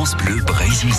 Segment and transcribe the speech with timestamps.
[0.00, 0.94] Bleu Brésil.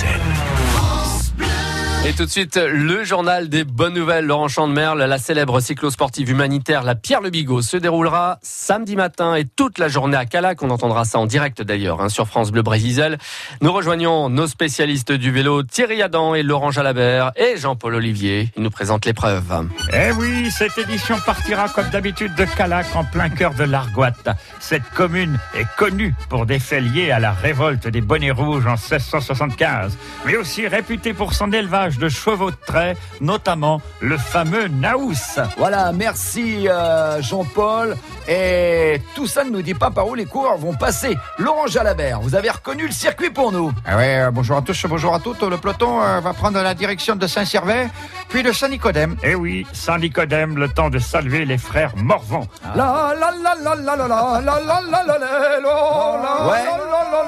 [2.03, 4.25] Et tout de suite, le journal des bonnes nouvelles.
[4.25, 9.45] Laurent Chandemerle, la célèbre cyclosportive humanitaire, la Pierre Le Bigot, se déroulera samedi matin et
[9.45, 10.63] toute la journée à Calac.
[10.63, 13.19] On entendra ça en direct d'ailleurs hein, sur France Bleu Brésil.
[13.61, 18.49] Nous rejoignons nos spécialistes du vélo, Thierry Adam et Laurent Jalabert et Jean-Paul Olivier.
[18.57, 19.67] Ils nous présentent l'épreuve.
[19.93, 24.27] Eh oui, cette édition partira comme d'habitude de Calac en plein cœur de l'Argoate.
[24.59, 28.71] Cette commune est connue pour des faits liés à la révolte des bonnets rouges en
[28.71, 29.95] 1675,
[30.25, 35.39] mais aussi réputée pour son élevage de chevaux de trait, notamment le fameux Naous.
[35.57, 37.95] Voilà, merci euh, Jean-Paul.
[38.27, 41.17] Et tout ça ne nous dit pas par où les coureurs vont passer.
[41.37, 43.71] Laurent Jalabert, vous avez reconnu le circuit pour nous.
[43.85, 45.41] Ah ouais, euh, bonjour à tous, bonjour à toutes.
[45.41, 47.89] Le peloton euh, va prendre la direction de Saint-Servais,
[48.29, 49.15] puis de Saint-Nicodème.
[49.23, 52.47] Eh oui, Saint-Nicodème, le temps de saluer les frères Morvan.
[52.75, 56.65] La la la la la la la la la la la la Ouais,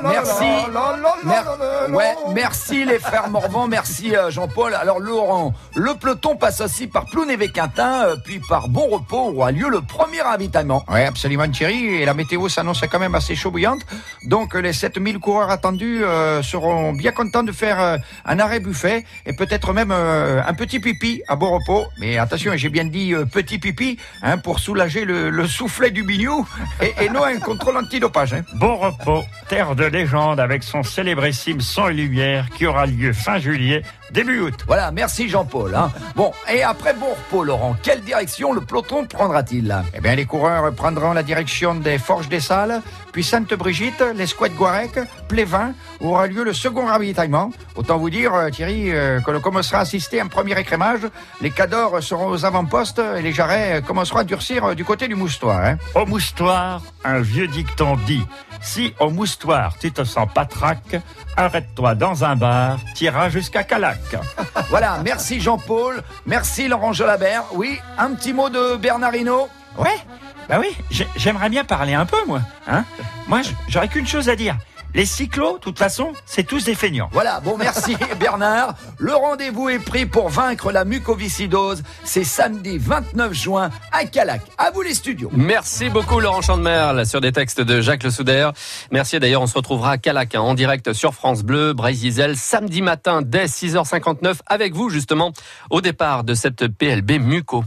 [0.01, 0.43] merci.
[1.25, 4.73] Mer- ouais, merci les frères Morvan, merci euh, Jean-Paul.
[4.73, 9.51] Alors Laurent, le peloton passe aussi par Plounévé-Quintin, euh, puis par Bon Repos où a
[9.51, 10.83] lieu le premier ravitaillement.
[10.89, 11.95] Ouais, absolument Thierry.
[12.01, 13.81] Et la météo s'annonce quand même assez chaud bouillante.
[14.25, 19.05] Donc les 7000 coureurs attendus euh, seront bien contents de faire euh, un arrêt buffet
[19.25, 21.85] et peut-être même euh, un petit pipi à bon repos.
[21.99, 26.03] Mais attention, j'ai bien dit euh, petit pipi hein, pour soulager le, le soufflet du
[26.03, 26.47] bignou
[26.81, 28.33] et, et non un contrôle antidopage.
[28.33, 28.41] Hein.
[28.55, 33.81] Bon repos, terre de légende avec son célébrissime et Lumière qui aura lieu fin juillet,
[34.13, 34.53] début août.
[34.67, 35.73] Voilà, merci Jean-Paul.
[35.75, 35.91] hein.
[36.15, 39.75] Bon, et après Bon Repos, Laurent, quelle direction le peloton prendra-t-il?
[39.93, 44.49] Eh bien, les coureurs prendront la direction des Forges des Salles, puis Sainte-Brigitte, les Squats
[44.49, 47.51] Guarec, Plévin, où aura lieu le second ravitaillement.
[47.75, 51.01] Autant vous dire, euh, Thierry, euh, que l'on commencera à assister à un premier écrémage.
[51.41, 55.15] Les cadors seront aux avant-postes et les jarrets euh, commenceront à durcir du côté du
[55.15, 55.63] moustoir.
[55.65, 55.77] hein.
[55.95, 58.25] Au moustoir, un vieux dicton dit
[58.61, 60.97] Si au moustoir tu te sens patraque,
[61.37, 63.97] arrête-toi dans un bar, t'iras jusqu'à Calac.
[64.69, 67.43] Voilà, merci Jean-Paul, merci Laurent Jalabert.
[67.53, 69.47] Oui, un petit mot de Bernardino
[69.77, 69.97] Ouais,
[70.47, 72.41] bah oui, j'ai- j'aimerais bien parler un peu, moi.
[72.67, 72.85] Hein
[73.27, 74.55] moi, j'aurais qu'une chose à dire.
[74.95, 77.09] Les cyclos, de toute façon, c'est tous des feignants.
[77.11, 78.75] Voilà, bon merci Bernard.
[78.99, 81.81] Le rendez-vous est pris pour vaincre la mucoviscidose.
[82.03, 84.41] C'est samedi 29 juin à Calac.
[84.57, 85.31] À vous les studios.
[85.33, 88.51] Merci beaucoup Laurent Chandemerle sur des textes de Jacques Le Souder.
[88.91, 92.83] Merci d'ailleurs, on se retrouvera à Calac hein, en direct sur France Bleu, Brésil, samedi
[92.83, 95.33] matin dès 6h59 avec vous justement
[95.71, 97.63] au départ de cette PLB Muco.